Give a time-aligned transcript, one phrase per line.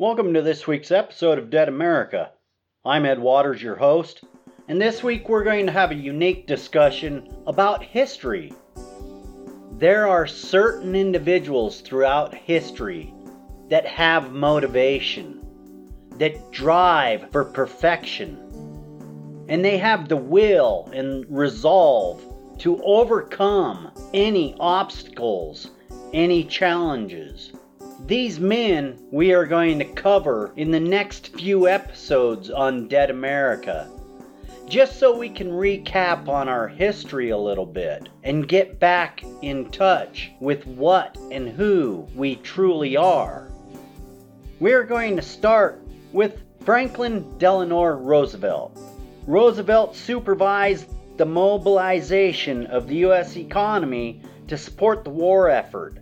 [0.00, 2.30] Welcome to this week's episode of Dead America.
[2.86, 4.24] I'm Ed Waters, your host,
[4.66, 8.50] and this week we're going to have a unique discussion about history.
[9.72, 13.12] There are certain individuals throughout history
[13.68, 15.44] that have motivation,
[16.12, 18.38] that drive for perfection,
[19.50, 22.24] and they have the will and resolve
[22.60, 25.72] to overcome any obstacles,
[26.14, 27.52] any challenges.
[28.10, 33.88] These men we are going to cover in the next few episodes on Dead America.
[34.66, 39.70] Just so we can recap on our history a little bit and get back in
[39.70, 43.48] touch with what and who we truly are.
[44.58, 45.80] We're going to start
[46.12, 48.76] with Franklin Delano Roosevelt.
[49.28, 53.36] Roosevelt supervised the mobilization of the U.S.
[53.36, 55.99] economy to support the war effort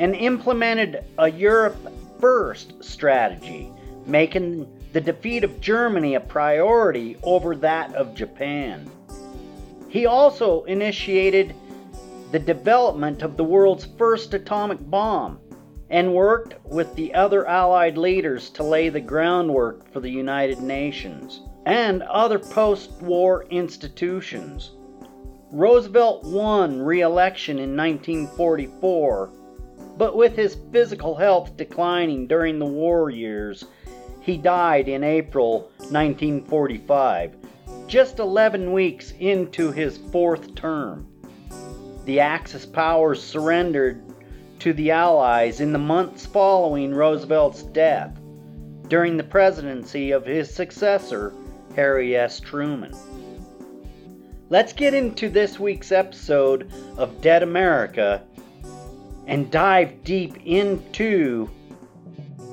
[0.00, 1.76] and implemented a Europe
[2.18, 3.70] first strategy,
[4.06, 8.90] making the defeat of Germany a priority over that of Japan.
[9.90, 11.54] He also initiated
[12.32, 15.38] the development of the world's first atomic bomb
[15.90, 21.42] and worked with the other Allied leaders to lay the groundwork for the United Nations
[21.66, 24.70] and other post war institutions.
[25.50, 29.32] Roosevelt won re election in 1944
[30.00, 33.66] but with his physical health declining during the war years,
[34.22, 37.36] he died in April 1945,
[37.86, 41.06] just 11 weeks into his fourth term.
[42.06, 44.02] The Axis powers surrendered
[44.60, 48.18] to the Allies in the months following Roosevelt's death,
[48.88, 51.34] during the presidency of his successor,
[51.76, 52.40] Harry S.
[52.40, 52.94] Truman.
[54.48, 58.22] Let's get into this week's episode of Dead America
[59.30, 61.48] and dive deep into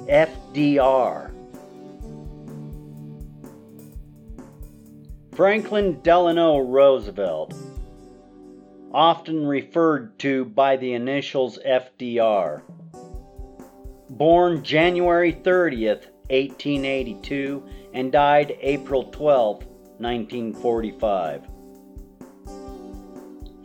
[0.08, 1.32] FDR.
[5.36, 7.55] Franklin Delano Roosevelt,
[8.93, 12.61] often referred to by the initials FDR.
[14.11, 19.66] Born January 30th, 1882, and died April 12,
[19.98, 21.48] 1945.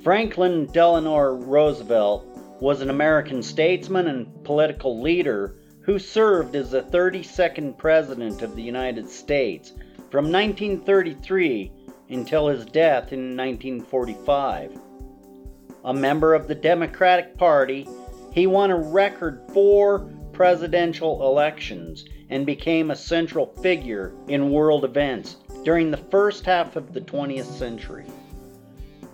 [0.02, 2.31] Franklin Delano Roosevelt
[2.62, 8.62] was an American statesman and political leader who served as the 32nd President of the
[8.62, 9.72] United States
[10.12, 11.72] from 1933
[12.10, 14.78] until his death in 1945.
[15.86, 17.88] A member of the Democratic Party,
[18.30, 25.34] he won a record four presidential elections and became a central figure in world events
[25.64, 28.06] during the first half of the 20th century.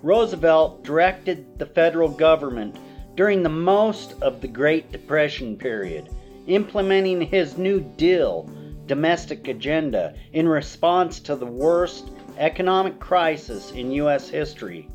[0.03, 2.79] Roosevelt directed the federal government
[3.19, 6.09] during the most of the Great Depression period,
[6.47, 8.49] implementing his New Deal
[8.87, 14.29] domestic agenda in response to the worst economic crisis in U.S.
[14.29, 14.89] history.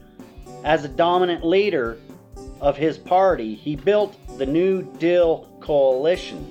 [0.63, 1.97] As a dominant leader
[2.61, 6.45] of his party, he built the New Deal Coalition,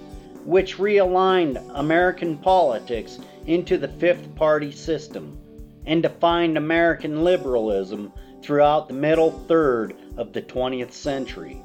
[0.45, 5.39] which realigned American politics into the fifth party system
[5.87, 8.13] and defined American liberalism
[8.43, 11.63] throughout the middle third of the 20th century.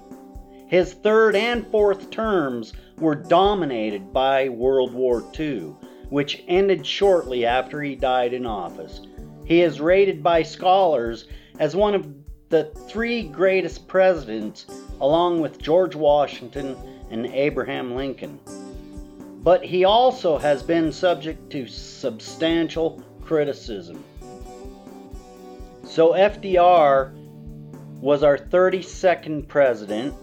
[0.67, 5.75] His third and fourth terms were dominated by World War II,
[6.09, 9.01] which ended shortly after he died in office.
[9.45, 11.25] He is rated by scholars
[11.59, 12.07] as one of
[12.49, 14.65] the three greatest presidents,
[14.99, 16.75] along with George Washington
[17.09, 18.39] and Abraham Lincoln.
[19.43, 24.03] But he also has been subject to substantial criticism.
[25.85, 27.16] So FDR
[27.99, 30.13] was our 32nd president,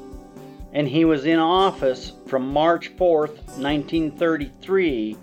[0.73, 5.17] and he was in office from March 4th, 1933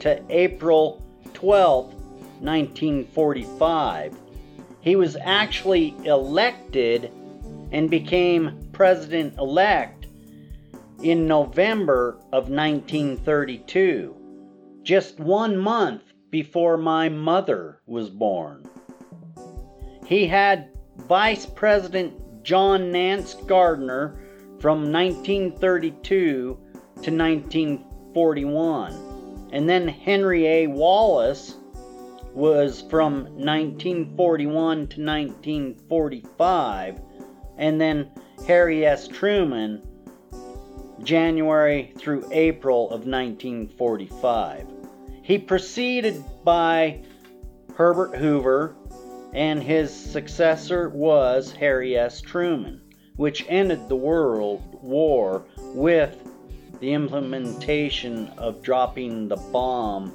[0.00, 1.02] to April
[1.32, 1.94] 12th,
[2.40, 4.16] 1945.
[4.80, 7.10] He was actually elected
[7.72, 10.06] and became president elect
[11.02, 14.14] in November of 1932,
[14.82, 18.68] just one month before my mother was born.
[20.06, 24.18] He had Vice President John Nance Garner
[24.60, 26.58] from 1932
[27.02, 29.48] to 1941.
[29.52, 30.66] And then Henry A.
[30.66, 31.56] Wallace
[32.32, 37.00] was from 1941 to 1945.
[37.58, 38.10] And then
[38.46, 39.08] Harry S.
[39.08, 39.82] Truman,
[41.02, 44.66] January through April of 1945.
[45.22, 47.02] He preceded by
[47.74, 48.76] Herbert Hoover,
[49.36, 52.22] and his successor was Harry S.
[52.22, 52.80] Truman,
[53.16, 56.16] which ended the World War with
[56.80, 60.10] the implementation of dropping the bomb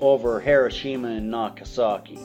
[0.00, 2.18] over Hiroshima and Nagasaki.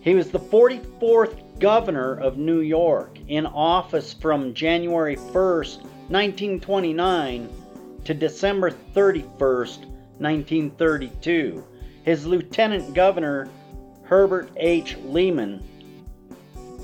[0.00, 7.48] He was the 44th governor of New York in office from January 1st, 1929
[8.04, 9.84] to December 31st,
[10.18, 11.64] 1932.
[12.02, 13.48] His lieutenant governor,
[14.10, 14.96] Herbert H.
[15.04, 15.62] Lehman,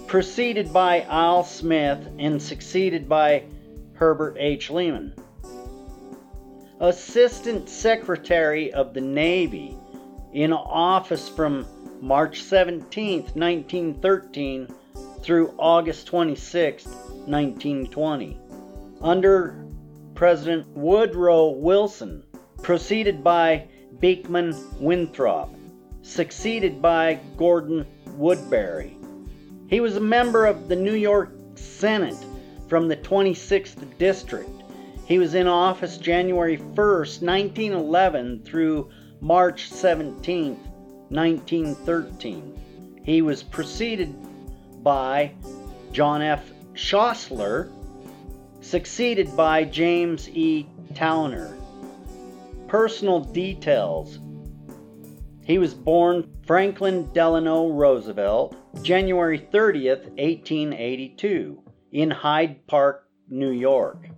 [0.06, 3.42] preceded by Al Smith and succeeded by
[3.94, 4.70] Herbert H.
[4.70, 5.12] Lehman.
[6.78, 9.76] Assistant Secretary of the Navy
[10.34, 11.66] in office from
[12.00, 14.68] March 17, 1913
[15.20, 18.38] through August 26, 1920.
[19.00, 19.66] Under
[20.14, 22.22] President Woodrow Wilson,
[22.62, 23.66] preceded by
[23.98, 25.50] Beekman Winthrop,
[26.06, 27.84] succeeded by Gordon
[28.16, 28.96] Woodbury.
[29.68, 32.24] He was a member of the New York Senate
[32.68, 34.48] from the 26th District.
[35.04, 38.88] He was in office January 1, 1911 through
[39.20, 40.54] March 17,
[41.08, 43.00] 1913.
[43.04, 44.14] He was preceded
[44.82, 45.32] by
[45.92, 46.50] John F.
[46.74, 47.70] Schlosser,
[48.60, 50.68] succeeded by James E.
[50.94, 51.56] Towner.
[52.68, 54.18] Personal details
[55.46, 61.62] He was born Franklin Delano Roosevelt, January 30th, 1882,
[61.92, 64.08] in Hyde Park, New York.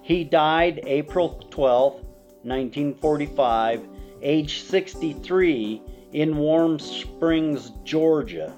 [0.00, 1.92] He died April 12,
[2.44, 3.88] 1945,
[4.22, 5.82] age 63,
[6.14, 8.54] in Warm Springs, Georgia.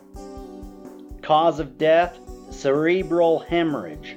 [1.23, 2.17] Cause of death
[2.51, 4.17] cerebral hemorrhage.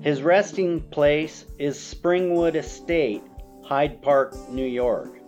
[0.00, 3.22] His resting place is Springwood Estate,
[3.62, 5.18] Hyde Park, New York.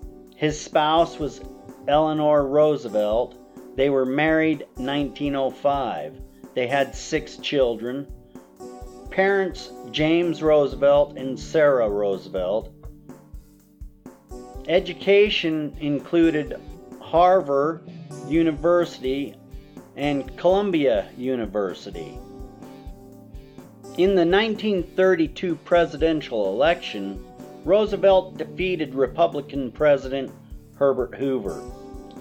[0.40, 1.42] His spouse was
[1.86, 3.36] Eleanor Roosevelt.
[3.76, 6.18] They were married 1905.
[6.54, 8.10] They had six children.
[9.10, 12.72] Parents James Roosevelt and Sarah Roosevelt.
[14.66, 16.58] Education included
[17.02, 17.90] Harvard
[18.26, 19.34] University
[19.94, 22.18] and Columbia University.
[23.98, 27.26] In the 1932 presidential election,
[27.64, 30.32] Roosevelt defeated Republican President
[30.76, 31.62] Herbert Hoover.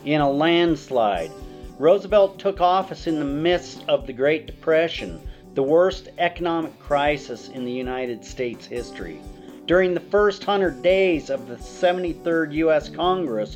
[0.04, 1.32] In a landslide,
[1.78, 5.22] Roosevelt took office in the midst of the Great Depression,
[5.54, 9.22] the worst economic crisis in the United States history.
[9.66, 12.90] During the first hundred days of the 73rd U.S.
[12.90, 13.56] Congress,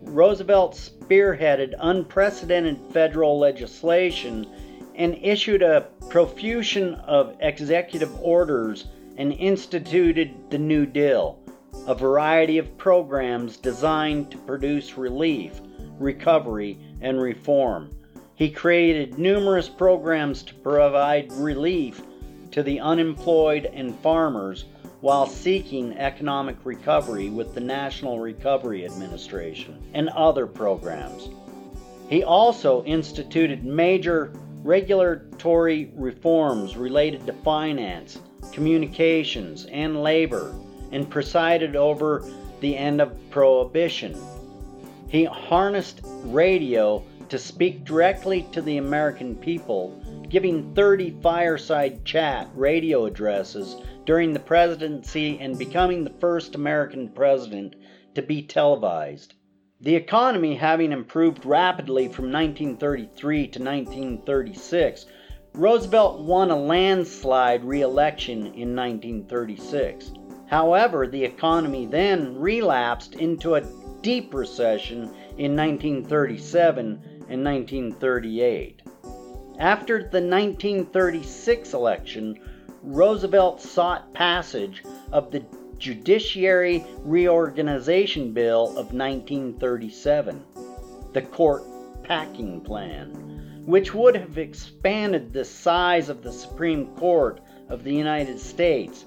[0.00, 4.44] Roosevelt spearheaded unprecedented federal legislation
[4.96, 8.86] and issued a profusion of executive orders
[9.16, 11.38] and instituted the New Deal,
[11.86, 15.60] a variety of programs designed to produce relief,
[15.98, 17.94] recovery, and reform.
[18.34, 22.02] He created numerous programs to provide relief
[22.52, 24.64] to the unemployed and farmers
[25.00, 31.28] while seeking economic recovery with the National Recovery Administration and other programs.
[32.08, 34.32] He also instituted major
[34.62, 38.18] regulatory reforms related to finance,
[38.50, 40.54] communications, and labor,
[40.90, 42.24] and presided over
[42.60, 44.16] the end of Prohibition.
[45.08, 53.06] He harnessed radio to speak directly to the American people, giving 30 fireside chat radio
[53.06, 57.74] addresses during the presidency and becoming the first American president
[58.14, 59.34] to be televised.
[59.80, 65.06] The economy having improved rapidly from 1933 to 1936,
[65.54, 70.12] Roosevelt won a landslide re election in 1936.
[70.46, 73.64] However, the economy then relapsed into a
[74.00, 78.82] deep recession in 1937 and 1938.
[79.58, 82.38] After the 1936 election,
[82.82, 84.82] Roosevelt sought passage
[85.12, 85.44] of the
[85.76, 90.42] Judiciary Reorganization Bill of 1937,
[91.12, 91.62] the Court
[92.04, 98.38] Packing Plan, which would have expanded the size of the Supreme Court of the United
[98.38, 99.04] States.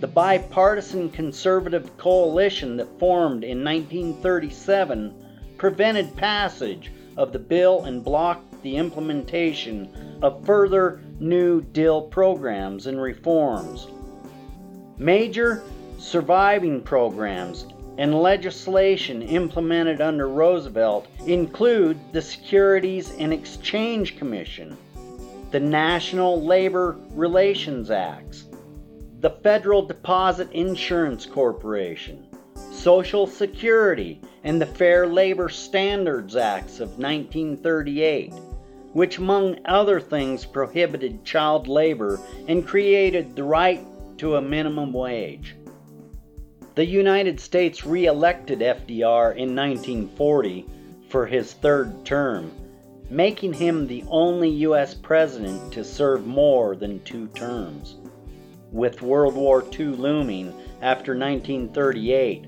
[0.00, 5.14] The bipartisan conservative coalition that formed in 1937
[5.58, 13.00] prevented passage of the bill and blocked the implementation of further New Deal programs and
[13.00, 13.88] reforms.
[14.98, 15.62] Major
[15.98, 17.66] surviving programs
[17.98, 24.76] and legislation implemented under Roosevelt include the Securities and Exchange Commission,
[25.50, 28.46] the National Labor Relations Acts,
[29.20, 32.26] the Federal Deposit Insurance Corporation,
[32.72, 38.32] Social Security, and the Fair Labor Standards Acts of 1938,
[38.92, 43.80] which, among other things, prohibited child labor and created the right
[44.18, 45.54] to a minimum wage.
[46.74, 50.66] The United States re elected FDR in 1940
[51.08, 52.50] for his third term,
[53.08, 54.92] making him the only U.S.
[54.92, 57.94] president to serve more than two terms.
[58.72, 60.52] With World War II looming
[60.82, 62.46] after 1938,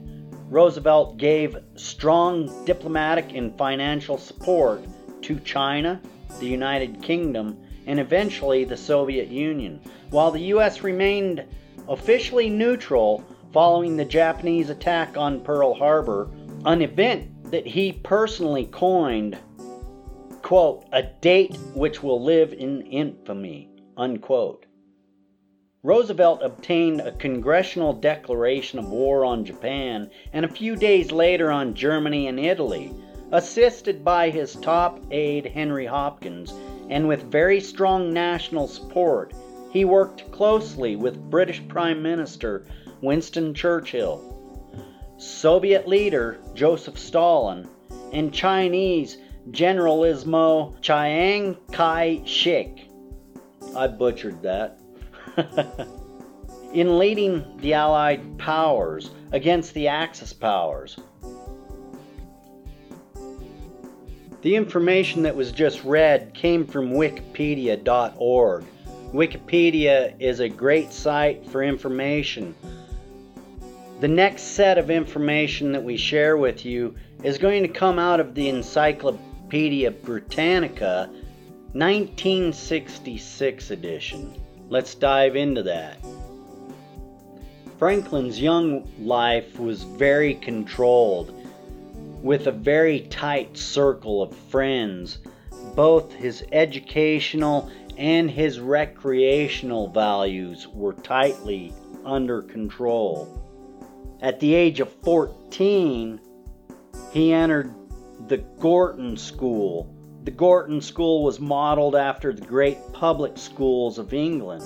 [0.51, 4.85] Roosevelt gave strong diplomatic and financial support
[5.23, 6.01] to China,
[6.41, 9.81] the United Kingdom, and eventually the Soviet Union,
[10.11, 10.83] while the U.S.
[10.83, 11.45] remained
[11.89, 13.25] officially neutral
[13.57, 16.29] following the Japanese attack on Pearl Harbor,
[16.67, 19.39] an event that he personally coined,
[20.43, 24.67] quote, a date which will live in infamy, unquote.
[25.83, 31.73] Roosevelt obtained a congressional declaration of war on Japan and a few days later on
[31.73, 32.93] Germany and Italy,
[33.33, 36.53] assisted by his top aide Henry Hopkins,
[36.91, 39.33] and with very strong national support,
[39.73, 42.67] he worked closely with British Prime Minister
[43.01, 44.23] Winston Churchill,
[45.19, 47.69] Soviet leader Joseph Stalin,
[48.13, 49.19] and Chinese
[49.51, 52.79] Generalissimo Chiang Kai shek.
[53.77, 54.79] I butchered that.
[56.73, 60.99] in leading the Allied powers against the Axis powers.
[64.43, 68.65] The information that was just read came from Wikipedia.org.
[69.13, 72.55] Wikipedia is a great site for information.
[73.99, 78.21] The next set of information that we share with you is going to come out
[78.21, 81.09] of the Encyclopedia Britannica
[81.73, 84.39] 1966 edition.
[84.69, 85.97] Let's dive into that.
[87.79, 91.33] Franklin's young life was very controlled,
[92.23, 95.21] with a very tight circle of friends.
[95.75, 101.73] Both his educational and his recreational values were tightly
[102.05, 103.46] under control.
[104.23, 106.21] At the age of 14,
[107.13, 107.75] he entered
[108.29, 109.95] the Gorton School,
[110.25, 114.65] the Gorton School was modeled after the great public schools of England,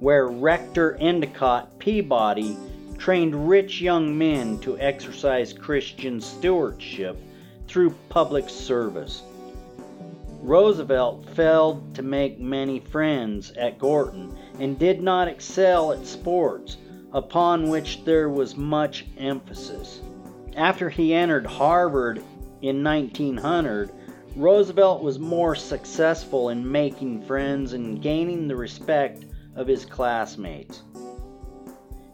[0.00, 2.56] where Rector Endicott Peabody
[2.98, 7.16] trained rich young men to exercise Christian stewardship
[7.66, 9.22] through public service.
[10.42, 16.76] Roosevelt failed to make many friends at Gorton and did not excel at sports,
[17.12, 20.00] upon which there was much emphasis.
[20.56, 22.22] After he entered Harvard
[22.62, 23.90] in 1900,
[24.36, 29.24] Roosevelt was more successful in making friends and gaining the respect
[29.56, 30.82] of his classmates.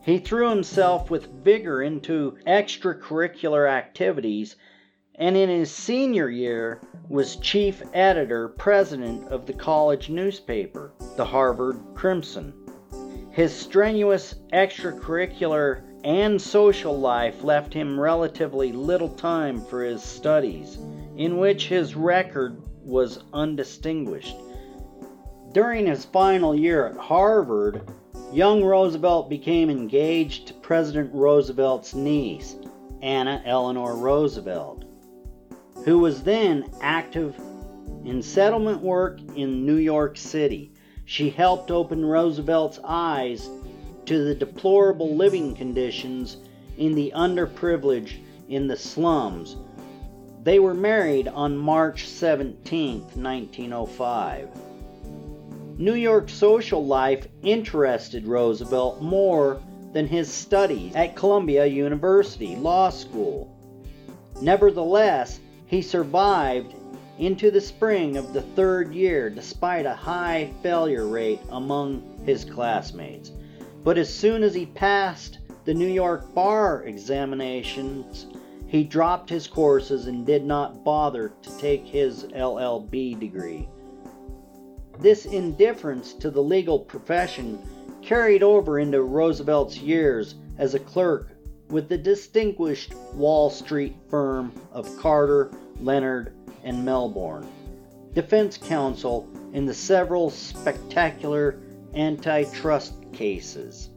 [0.03, 4.57] He threw himself with vigor into extracurricular activities
[5.17, 11.79] and in his senior year was chief editor president of the college newspaper, the Harvard
[11.95, 12.53] Crimson.
[13.37, 20.79] His strenuous extracurricular and social life left him relatively little time for his studies
[21.19, 24.35] in which his record was undistinguished.
[25.53, 27.83] During his final year at Harvard,
[28.33, 32.57] young Roosevelt became engaged to President Roosevelt's niece,
[33.03, 34.87] Anna Eleanor Roosevelt,
[35.85, 37.39] who was then active
[38.03, 40.73] in settlement work in New York City.
[41.07, 43.49] She helped open Roosevelt's eyes
[44.05, 46.37] to the deplorable living conditions
[46.77, 49.57] in the underprivileged in the slums
[50.47, 54.49] they were married on March 17, 1905.
[55.77, 59.61] New York social life interested Roosevelt more
[59.93, 63.53] than his studies at Columbia University Law School.
[64.41, 66.76] Nevertheless, he survived
[67.19, 73.33] into the spring of the third year despite a high failure rate among his classmates.
[73.83, 78.27] But as soon as he passed the New York bar examinations,
[78.67, 83.69] he dropped his courses and did not bother to take his LLB degree.
[84.99, 87.59] This indifference to the legal profession
[88.03, 91.31] carried over into Roosevelt's years as a clerk
[91.69, 96.33] with the distinguished Wall Street firm of Carter, Leonard,
[96.67, 97.49] and Milburn,
[98.13, 101.61] defense counsel in the several spectacular
[101.95, 103.89] antitrust cases.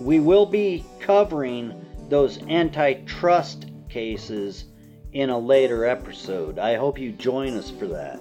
[0.00, 4.64] We will be covering those antitrust cases
[5.12, 6.58] in a later episode.
[6.58, 8.20] I hope you join us for that.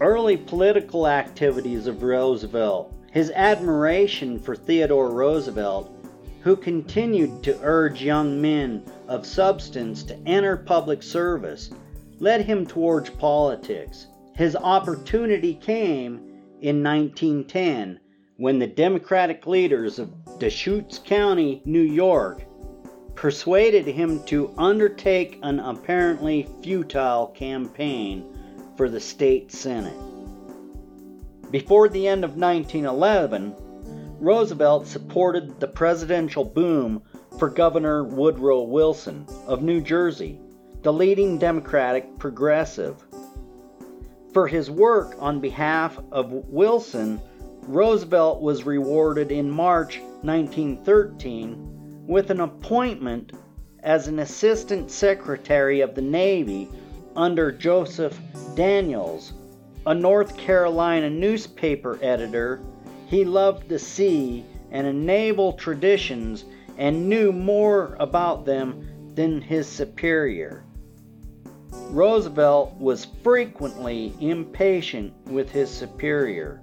[0.00, 5.90] Early political activities of Roosevelt, his admiration for Theodore Roosevelt,
[6.40, 11.70] who continued to urge young men of substance to enter public service,
[12.22, 14.06] led him towards politics.
[14.36, 16.18] His opportunity came
[16.60, 17.98] in 1910
[18.36, 22.44] when the Democratic leaders of Dutchess County, New York,
[23.16, 28.24] persuaded him to undertake an apparently futile campaign
[28.76, 29.98] for the state Senate.
[31.50, 33.52] Before the end of 1911,
[34.20, 37.02] Roosevelt supported the presidential boom
[37.40, 40.38] for Governor Woodrow Wilson of New Jersey,
[40.82, 43.04] the leading Democratic progressive.
[44.32, 47.20] For his work on behalf of Wilson,
[47.68, 53.32] Roosevelt was rewarded in March 1913 with an appointment
[53.84, 56.68] as an Assistant Secretary of the Navy
[57.14, 58.18] under Joseph
[58.56, 59.34] Daniels,
[59.86, 62.60] a North Carolina newspaper editor.
[63.06, 66.44] He loved the sea and naval traditions
[66.76, 70.64] and knew more about them than his superior.
[71.90, 76.60] Roosevelt was frequently impatient with his superior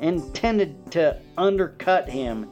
[0.00, 2.48] and tended to undercut him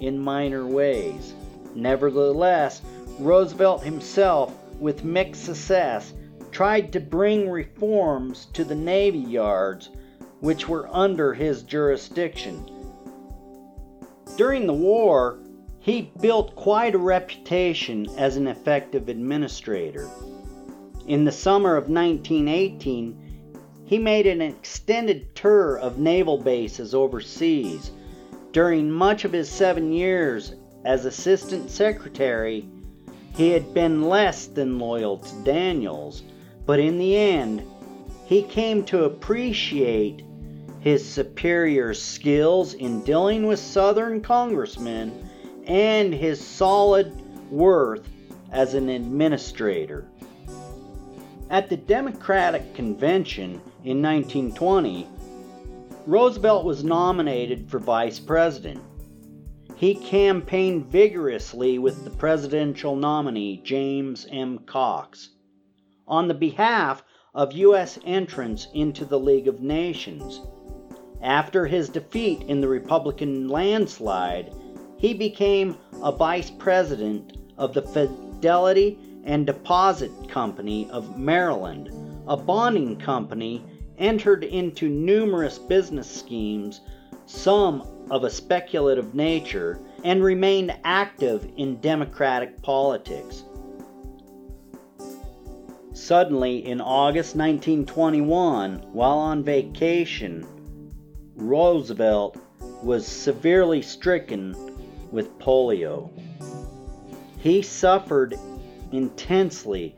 [0.00, 1.34] in minor ways.
[1.74, 2.82] Nevertheless,
[3.18, 6.12] Roosevelt himself, with mixed success,
[6.50, 9.90] tried to bring reforms to the Navy Yards,
[10.40, 12.64] which were under his jurisdiction.
[14.36, 15.38] During the war,
[15.80, 20.08] he built quite a reputation as an effective administrator.
[21.06, 23.14] In the summer of 1918,
[23.84, 27.90] he made an extended tour of naval bases overseas.
[28.52, 32.66] During much of his seven years as assistant secretary,
[33.36, 36.22] he had been less than loyal to Daniels,
[36.64, 37.62] but in the end,
[38.24, 40.22] he came to appreciate
[40.80, 45.28] his superior skills in dealing with Southern congressmen
[45.66, 47.12] and his solid
[47.50, 48.08] worth
[48.50, 50.06] as an administrator.
[51.50, 55.06] At the Democratic Convention in 1920,
[56.06, 58.80] Roosevelt was nominated for vice president.
[59.76, 64.58] He campaigned vigorously with the presidential nominee, James M.
[64.60, 65.30] Cox,
[66.08, 67.02] on the behalf
[67.34, 67.98] of U.S.
[68.04, 70.40] entrance into the League of Nations.
[71.20, 74.54] After his defeat in the Republican landslide,
[74.96, 81.90] he became a vice president of the Fidelity and Deposit Company of Maryland,
[82.26, 83.64] a bonding company
[83.98, 86.80] entered into numerous business schemes,
[87.26, 93.44] some of a speculative nature, and remained active in democratic politics.
[95.92, 100.46] Suddenly, in August 1921, while on vacation,
[101.36, 102.36] Roosevelt
[102.82, 104.54] was severely stricken
[105.10, 106.10] with polio.
[107.38, 108.38] He suffered
[108.94, 109.96] intensely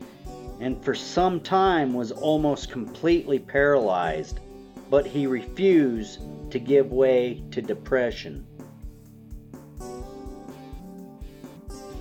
[0.60, 4.40] and for some time was almost completely paralyzed,
[4.88, 8.46] but he refused to give way to depression.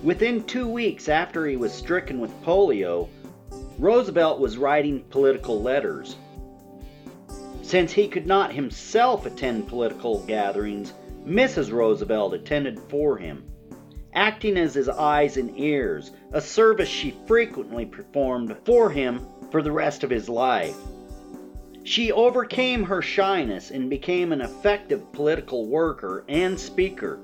[0.02, 3.08] Within two weeks after he was stricken with polio,
[3.78, 6.16] Roosevelt was writing political letters.
[7.62, 10.94] Since he could not himself attend political gatherings,
[11.26, 11.72] Mrs.
[11.72, 13.44] Roosevelt attended for him
[14.14, 19.72] acting as his eyes and ears, a service she frequently performed for him for the
[19.72, 20.76] rest of his life.
[21.82, 27.20] She overcame her shyness and became an effective political worker and speaker.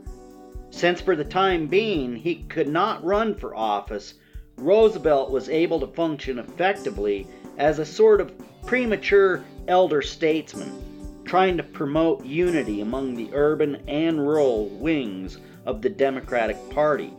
[0.71, 4.15] Since for the time being he could not run for office,
[4.57, 7.27] Roosevelt was able to function effectively
[7.59, 8.33] as a sort of
[8.65, 15.91] premature elder statesman, trying to promote unity among the urban and rural wings of the
[15.91, 17.13] Democratic Party.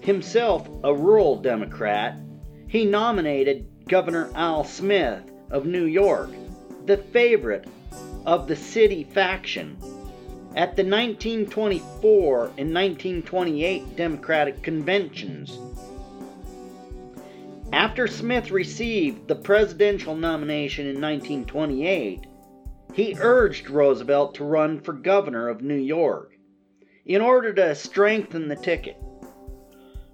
[0.00, 2.16] Himself a rural Democrat,
[2.68, 6.30] he nominated Governor Al Smith of New York,
[6.86, 7.66] the favorite
[8.24, 9.76] of the city faction,
[10.56, 15.58] at the 1924 and 1928 Democratic conventions.
[17.72, 22.26] After Smith received the presidential nomination in 1928,
[22.94, 26.35] he urged Roosevelt to run for governor of New York
[27.06, 28.96] in order to strengthen the ticket.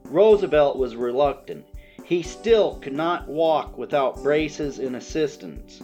[0.04, 1.64] Roosevelt was reluctant.
[2.04, 5.82] He still could not walk without braces and assistance.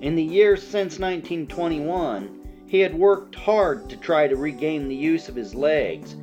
[0.00, 5.28] In the years since 1921, he had worked hard to try to regain the use
[5.28, 6.14] of his legs.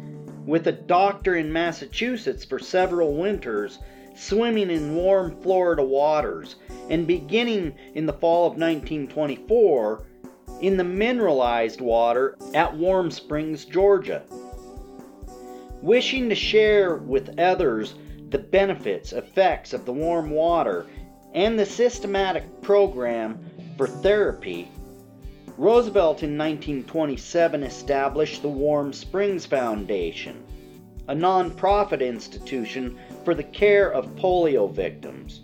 [0.46, 3.80] With a doctor in Massachusetts for several winters,
[4.16, 6.56] swimming in warm Florida waters,
[6.90, 10.06] and beginning in the fall of 1924,
[10.64, 14.24] in the mineralized water at Warm Springs, Georgia.
[15.82, 17.96] Wishing to share with others
[18.30, 20.86] the benefits, effects of the warm water,
[21.34, 23.44] and the systematic program
[23.76, 24.72] for therapy,
[25.58, 30.46] Roosevelt in 1927 established the Warm Springs Foundation,
[31.10, 35.42] a nonprofit institution for the care of polio victims.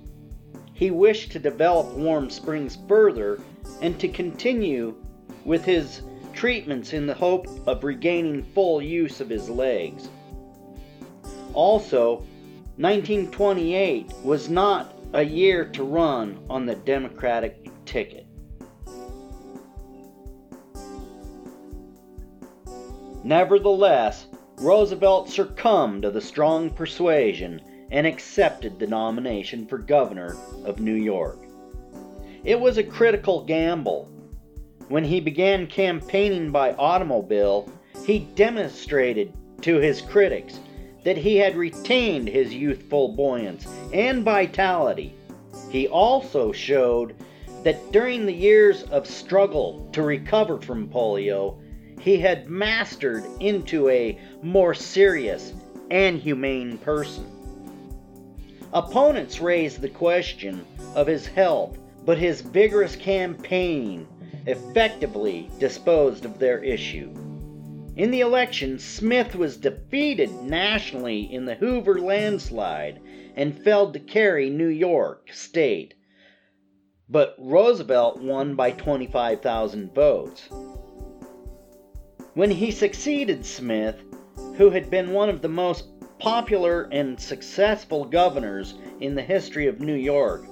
[0.73, 3.41] He wished to develop Warm Springs further
[3.81, 4.95] and to continue
[5.45, 6.01] with his
[6.33, 10.09] treatments in the hope of regaining full use of his legs.
[11.53, 12.17] Also,
[12.77, 18.25] 1928 was not a year to run on the Democratic ticket.
[23.23, 30.95] Nevertheless, Roosevelt succumbed to the strong persuasion and accepted the nomination for governor of New
[30.95, 31.39] York.
[32.43, 34.09] It was a critical gamble.
[34.89, 37.69] When he began campaigning by automobile,
[38.07, 40.59] he demonstrated to his critics
[41.03, 45.13] that he had retained his youthful buoyance and vitality.
[45.69, 47.15] He also showed
[47.63, 51.57] that during the years of struggle to recover from polio,
[51.99, 55.53] he had mastered into a more serious
[55.91, 57.25] and humane person.
[58.73, 64.07] Opponents raised the question of his health, but his vigorous campaign
[64.45, 67.13] effectively disposed of their issue.
[67.95, 73.01] In the election, Smith was defeated nationally in the Hoover landslide
[73.35, 75.95] and failed to carry New York State.
[77.09, 80.47] But Roosevelt won by 25,000 votes.
[82.35, 84.01] When he succeeded Smith,
[84.55, 85.85] who had been one of the most
[86.19, 90.45] popular and successful governors in the history of New York,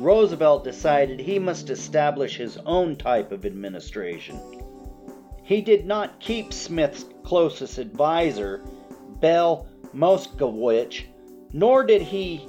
[0.00, 4.40] Roosevelt decided he must establish his own type of administration.
[5.42, 8.64] He did not keep Smith's closest advisor,
[9.20, 11.04] Belle Moskowitz,
[11.52, 12.48] nor did he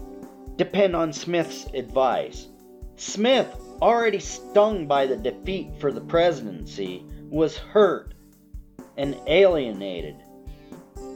[0.55, 2.47] depend on Smith's advice.
[2.95, 8.13] Smith, already stung by the defeat for the presidency, was hurt
[8.95, 10.15] and alienated.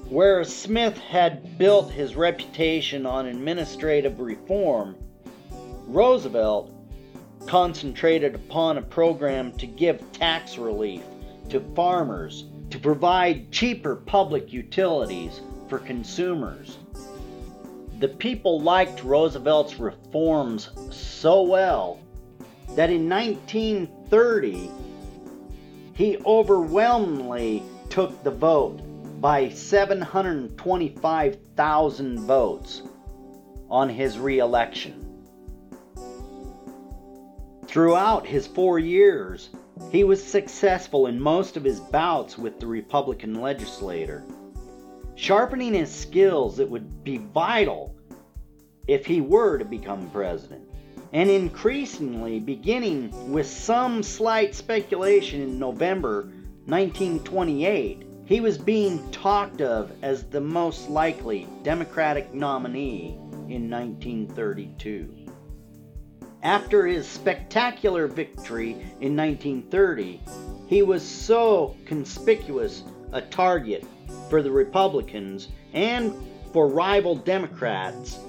[0.10, 4.98] Whereas Smith had built his reputation on administrative reform,
[5.88, 6.72] Roosevelt
[7.48, 11.04] concentrated upon a program to give tax relief
[11.50, 16.80] to farmers to provide cheaper public utilities for consumers.
[18.00, 22.00] The people liked Roosevelt's reforms so well
[22.72, 24.72] that in 1930
[25.94, 28.80] he overwhelmingly took the vote
[29.22, 32.82] by 725,000 votes
[33.70, 35.05] on his reelection.
[37.76, 39.50] Throughout his four years,
[39.92, 44.24] he was successful in most of his bouts with the Republican legislator.
[45.16, 47.94] sharpening his skills that would be vital
[48.88, 50.64] if he were to become president,
[51.12, 56.32] and increasingly beginning with some slight speculation in November
[56.68, 65.15] 1928, he was being talked of as the most likely Democratic nominee in 1932.
[66.46, 70.22] After his spectacular victory in 1930,
[70.68, 73.84] he was so conspicuous a target
[74.30, 76.14] for the Republicans and
[76.54, 78.20] for rival Democrats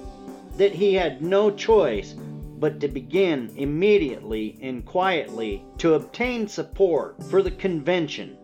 [0.55, 2.15] that he had no choice
[2.57, 8.35] but to begin immediately and quietly to obtain support for the convention.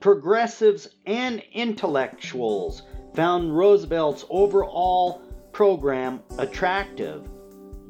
[0.00, 2.82] Progressives and intellectuals
[3.14, 7.28] found Roosevelt's overall program attractive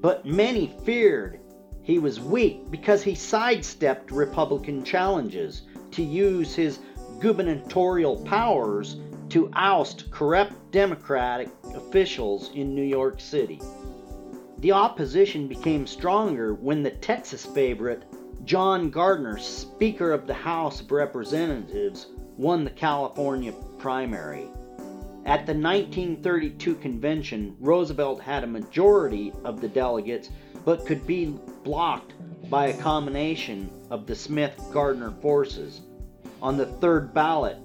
[0.02, 1.38] but many feared
[1.82, 5.62] he was weak because he sidestepped Republican challenges
[5.92, 6.80] to use his
[7.20, 8.96] gubernatorial powers
[9.28, 13.60] to oust corrupt Democratic officials in New York City.
[14.58, 18.04] The opposition became stronger when the Texas favorite
[18.44, 24.48] John Garner, Speaker of the House of Representatives, won the California primary.
[25.24, 30.30] At the 1932 convention, Roosevelt had a majority of the delegates
[30.64, 32.14] but could be blocked
[32.50, 35.82] by a combination of the Smith Garner forces.
[36.42, 37.58] On the third ballot,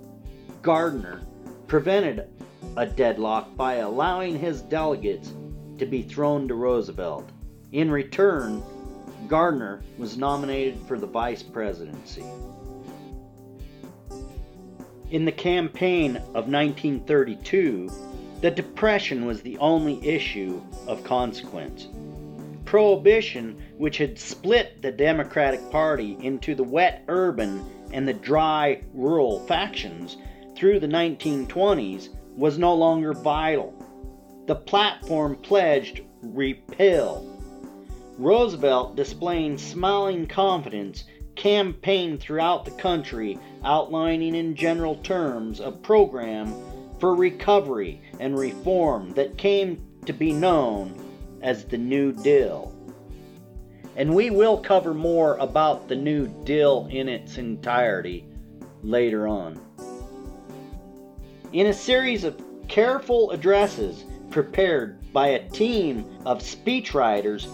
[0.62, 1.24] Garner
[1.66, 2.30] prevented
[2.76, 5.34] a deadlock by allowing his delegates
[5.80, 7.28] to be thrown to Roosevelt.
[7.72, 8.62] In return,
[9.28, 12.24] Garner was nominated for the vice presidency.
[15.10, 17.90] In the campaign of 1932,
[18.42, 21.88] the Depression was the only issue of consequence.
[22.66, 29.40] Prohibition, which had split the Democratic Party into the wet urban and the dry rural
[29.48, 30.18] factions
[30.56, 33.74] through the 1920s, was no longer vital.
[34.46, 37.26] The platform pledged repeal.
[38.18, 41.06] Roosevelt, displaying smiling confidence,
[41.38, 46.54] campaigned throughout the country, outlining in general terms a program
[47.00, 50.94] for recovery and reform that came to be known
[51.42, 52.74] as the New Deal.
[53.96, 58.26] And we will cover more about the New Deal in its entirety
[58.84, 59.60] later on.
[61.54, 67.48] In a series of careful addresses prepared by a team of speechwriters,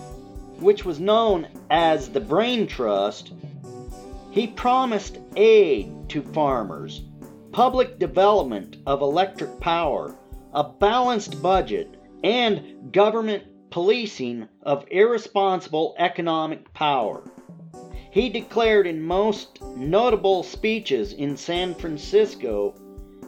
[0.60, 3.32] which was known as the Brain Trust,
[4.34, 7.04] he promised aid to farmers,
[7.52, 10.16] public development of electric power,
[10.56, 17.22] a balanced budget, and government policing of irresponsible economic power.
[18.10, 22.74] He declared in most notable speeches in San Francisco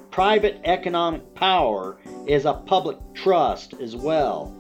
[0.09, 4.55] private economic power is a public trust as well.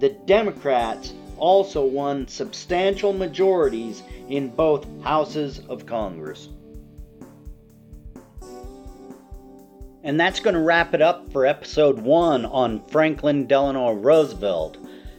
[0.00, 6.48] The Democrats also won substantial majorities in both houses of Congress.
[10.04, 14.76] And that's going to wrap it up for episode one on Franklin Delano Roosevelt.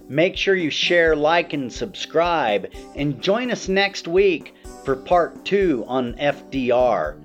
[0.07, 5.83] Make sure you share, like, and subscribe, and join us next week for part two
[5.87, 7.19] on FDR.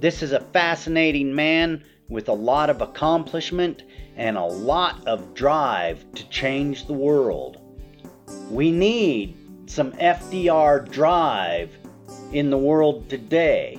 [0.00, 3.82] This is a fascinating man with a lot of accomplishment
[4.16, 7.58] and a lot of drive to change the world.
[8.50, 9.36] We need
[9.66, 11.76] some FDR drive
[12.32, 13.78] in the world today.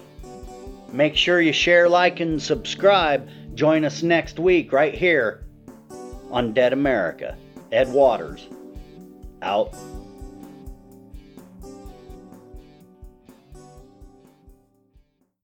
[0.95, 3.27] Make sure you share, like, and subscribe.
[3.53, 5.43] Join us next week right here
[6.31, 7.35] on Dead America.
[7.69, 8.47] Ed Waters,
[9.41, 9.75] out.